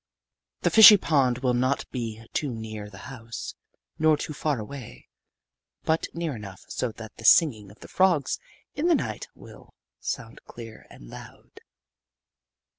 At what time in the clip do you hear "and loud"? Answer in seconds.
10.89-11.59